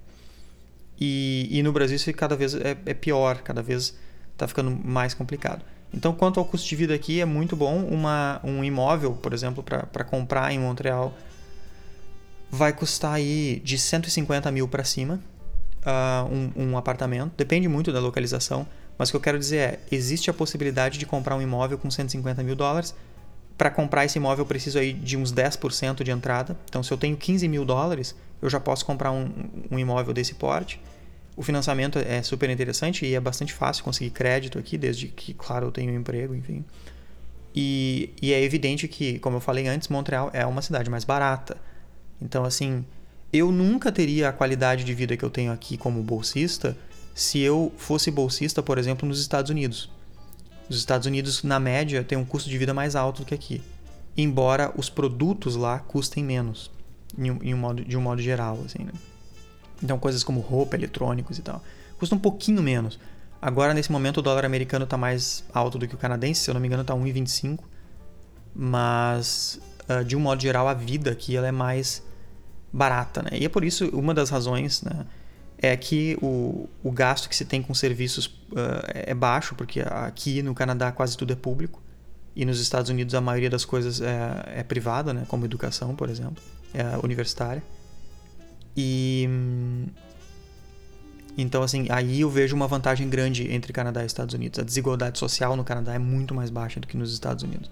E, 1.00 1.48
e 1.50 1.62
no 1.62 1.72
Brasil 1.72 1.96
isso 1.96 2.12
cada 2.12 2.36
vez 2.36 2.54
é, 2.54 2.76
é 2.86 2.94
pior, 2.94 3.42
cada 3.42 3.62
vez 3.62 3.96
está 4.34 4.46
ficando 4.46 4.70
mais 4.70 5.14
complicado. 5.14 5.64
Então, 5.92 6.12
quanto 6.12 6.40
ao 6.40 6.44
custo 6.44 6.68
de 6.68 6.76
vida 6.76 6.92
aqui, 6.92 7.20
é 7.20 7.24
muito 7.24 7.54
bom. 7.54 7.84
Uma, 7.84 8.40
um 8.42 8.64
imóvel, 8.64 9.12
por 9.12 9.32
exemplo, 9.32 9.62
para 9.62 10.04
comprar 10.04 10.52
em 10.52 10.58
Montreal 10.58 11.16
vai 12.50 12.72
custar 12.72 13.14
aí 13.14 13.60
de 13.64 13.78
150 13.78 14.50
mil 14.50 14.68
para 14.68 14.84
cima 14.84 15.20
uh, 15.84 16.32
um, 16.32 16.70
um, 16.70 16.76
apartamento. 16.76 17.32
Depende 17.36 17.68
muito 17.68 17.92
da 17.92 18.00
localização, 18.00 18.66
mas 18.98 19.08
o 19.08 19.12
que 19.12 19.16
eu 19.16 19.20
quero 19.20 19.38
dizer 19.38 19.56
é: 19.56 19.80
existe 19.90 20.30
a 20.30 20.34
possibilidade 20.34 20.98
de 20.98 21.06
comprar 21.06 21.36
um 21.36 21.42
imóvel 21.42 21.78
com 21.78 21.90
150 21.90 22.42
mil 22.42 22.56
dólares. 22.56 22.94
Para 23.56 23.70
comprar 23.70 24.04
esse 24.04 24.18
imóvel, 24.18 24.42
eu 24.42 24.46
preciso 24.46 24.80
aí 24.80 24.92
de 24.92 25.16
uns 25.16 25.32
10% 25.32 26.02
de 26.02 26.10
entrada. 26.10 26.56
Então, 26.68 26.82
se 26.82 26.92
eu 26.92 26.98
tenho 26.98 27.16
15 27.16 27.46
mil 27.46 27.64
dólares, 27.64 28.16
eu 28.42 28.50
já 28.50 28.58
posso 28.58 28.84
comprar 28.84 29.12
um, 29.12 29.30
um 29.70 29.78
imóvel 29.78 30.12
desse 30.12 30.34
porte. 30.34 30.80
O 31.36 31.42
financiamento 31.42 31.98
é 31.98 32.22
super 32.22 32.48
interessante 32.48 33.04
e 33.04 33.14
é 33.14 33.20
bastante 33.20 33.52
fácil 33.52 33.82
conseguir 33.82 34.10
crédito 34.10 34.58
aqui, 34.58 34.78
desde 34.78 35.08
que, 35.08 35.34
claro, 35.34 35.66
eu 35.66 35.72
tenho 35.72 35.92
um 35.92 35.96
emprego, 35.96 36.34
enfim. 36.34 36.64
E, 37.54 38.10
e 38.20 38.32
é 38.32 38.42
evidente 38.42 38.86
que, 38.86 39.18
como 39.18 39.36
eu 39.36 39.40
falei 39.40 39.66
antes, 39.66 39.88
Montreal 39.88 40.30
é 40.32 40.46
uma 40.46 40.62
cidade 40.62 40.88
mais 40.88 41.04
barata. 41.04 41.56
Então, 42.20 42.44
assim, 42.44 42.84
eu 43.32 43.50
nunca 43.50 43.90
teria 43.90 44.28
a 44.28 44.32
qualidade 44.32 44.84
de 44.84 44.94
vida 44.94 45.16
que 45.16 45.24
eu 45.24 45.30
tenho 45.30 45.52
aqui 45.52 45.76
como 45.76 46.02
bolsista 46.02 46.76
se 47.14 47.38
eu 47.40 47.72
fosse 47.76 48.10
bolsista, 48.10 48.62
por 48.62 48.78
exemplo, 48.78 49.08
nos 49.08 49.20
Estados 49.20 49.50
Unidos. 49.50 49.90
Os 50.68 50.76
Estados 50.76 51.06
Unidos, 51.06 51.42
na 51.42 51.60
média, 51.60 52.02
têm 52.02 52.16
um 52.16 52.24
custo 52.24 52.48
de 52.48 52.58
vida 52.58 52.72
mais 52.72 52.96
alto 52.96 53.22
do 53.22 53.26
que 53.26 53.34
aqui, 53.34 53.62
embora 54.16 54.72
os 54.76 54.88
produtos 54.88 55.56
lá 55.56 55.78
custem 55.78 56.24
menos, 56.24 56.70
em 57.16 57.54
um 57.54 57.58
modo, 57.58 57.84
de 57.84 57.96
um 57.96 58.00
modo 58.00 58.20
geral, 58.20 58.60
assim, 58.64 58.82
né? 58.84 58.92
Então, 59.84 59.98
coisas 59.98 60.24
como 60.24 60.40
roupa, 60.40 60.76
eletrônicos 60.76 61.38
e 61.38 61.42
tal, 61.42 61.62
custam 61.98 62.16
um 62.16 62.20
pouquinho 62.20 62.62
menos. 62.62 62.98
Agora, 63.40 63.74
nesse 63.74 63.92
momento, 63.92 64.18
o 64.18 64.22
dólar 64.22 64.46
americano 64.46 64.84
está 64.84 64.96
mais 64.96 65.44
alto 65.52 65.78
do 65.78 65.86
que 65.86 65.94
o 65.94 65.98
canadense, 65.98 66.40
se 66.40 66.50
eu 66.50 66.54
não 66.54 66.60
me 66.60 66.66
engano, 66.66 66.80
está 66.80 66.94
1,25. 66.94 67.60
Mas 68.54 69.60
uh, 69.90 70.02
de 70.02 70.16
um 70.16 70.20
modo 70.20 70.40
geral, 70.40 70.66
a 70.66 70.72
vida 70.72 71.10
aqui 71.10 71.36
ela 71.36 71.46
é 71.46 71.52
mais 71.52 72.02
barata, 72.72 73.22
né? 73.22 73.30
E 73.34 73.44
é 73.44 73.48
por 73.48 73.62
isso, 73.62 73.86
uma 73.90 74.14
das 74.14 74.30
razões, 74.30 74.82
né, 74.82 75.04
é 75.58 75.76
que 75.76 76.16
o, 76.22 76.68
o 76.82 76.90
gasto 76.90 77.28
que 77.28 77.36
se 77.36 77.44
tem 77.44 77.62
com 77.62 77.74
serviços 77.74 78.26
uh, 78.26 78.82
é 78.86 79.14
baixo, 79.14 79.54
porque 79.54 79.80
aqui 79.80 80.42
no 80.42 80.54
Canadá 80.54 80.90
quase 80.90 81.16
tudo 81.16 81.32
é 81.32 81.36
público, 81.36 81.82
e 82.34 82.44
nos 82.44 82.58
Estados 82.60 82.90
Unidos 82.90 83.14
a 83.14 83.20
maioria 83.20 83.50
das 83.50 83.64
coisas 83.64 84.00
é, 84.00 84.60
é 84.60 84.62
privada, 84.62 85.12
né? 85.12 85.24
Como 85.28 85.44
educação, 85.44 85.94
por 85.94 86.08
exemplo, 86.08 86.42
é 86.72 86.98
universitária. 87.04 87.62
E... 88.76 89.28
Então, 91.36 91.62
assim, 91.62 91.86
aí 91.90 92.20
eu 92.20 92.30
vejo 92.30 92.54
uma 92.54 92.68
vantagem 92.68 93.08
grande 93.08 93.50
entre 93.52 93.72
Canadá 93.72 94.02
e 94.02 94.06
Estados 94.06 94.34
Unidos. 94.34 94.58
A 94.58 94.62
desigualdade 94.62 95.18
social 95.18 95.56
no 95.56 95.64
Canadá 95.64 95.94
é 95.94 95.98
muito 95.98 96.34
mais 96.34 96.48
baixa 96.48 96.78
do 96.78 96.86
que 96.86 96.96
nos 96.96 97.12
Estados 97.12 97.42
Unidos. 97.42 97.70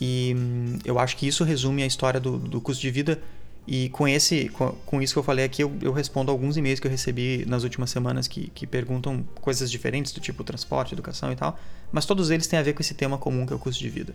E 0.00 0.34
hum, 0.36 0.78
eu 0.84 0.98
acho 0.98 1.16
que 1.16 1.26
isso 1.26 1.44
resume 1.44 1.82
a 1.82 1.86
história 1.86 2.18
do, 2.20 2.38
do 2.38 2.60
custo 2.60 2.80
de 2.80 2.90
vida. 2.90 3.20
E 3.66 3.90
com, 3.90 4.08
esse, 4.08 4.48
com 4.86 5.02
isso 5.02 5.12
que 5.12 5.18
eu 5.18 5.22
falei 5.22 5.44
aqui, 5.44 5.62
eu, 5.62 5.70
eu, 5.82 5.92
respondo 5.92 6.30
alguns 6.30 6.56
e-mails 6.56 6.80
que 6.80 6.86
eu 6.86 6.90
recebi 6.90 7.44
nas 7.46 7.64
últimas 7.64 7.90
semanas 7.90 8.26
que, 8.26 8.48
que 8.54 8.66
perguntam 8.66 9.22
coisas 9.42 9.70
diferentes, 9.70 10.10
do 10.10 10.20
tipo 10.20 10.42
transporte, 10.42 10.94
educação 10.94 11.30
e 11.30 11.36
tal. 11.36 11.58
Mas 11.92 12.06
todos 12.06 12.30
eles 12.30 12.46
têm 12.46 12.58
a 12.58 12.62
ver 12.62 12.72
com 12.72 12.80
esse 12.80 12.94
tema 12.94 13.18
comum 13.18 13.44
que 13.44 13.52
é 13.52 13.56
o 13.56 13.58
custo 13.58 13.82
de 13.82 13.90
vida. 13.90 14.14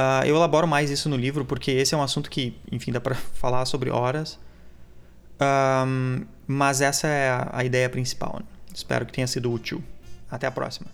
Uh, 0.00 0.24
eu 0.24 0.36
elaboro 0.36 0.66
mais 0.66 0.90
isso 0.90 1.08
no 1.08 1.16
livro 1.16 1.44
porque 1.44 1.70
esse 1.70 1.94
é 1.94 1.98
um 1.98 2.02
assunto 2.02 2.30
que, 2.30 2.56
enfim, 2.72 2.90
dá 2.90 3.00
para 3.00 3.14
falar 3.34 3.64
sobre 3.66 3.90
horas. 3.90 4.38
Um, 5.40 6.24
mas 6.46 6.80
essa 6.80 7.06
é 7.06 7.30
a, 7.52 7.64
ideia 7.64 7.88
principal. 7.88 8.36
Né? 8.40 8.46
Espero 8.74 9.04
que 9.04 9.12
tenha 9.12 9.26
sido 9.26 9.52
útil. 9.52 9.82
Até 10.30 10.46
a 10.46 10.50
próxima. 10.50 10.86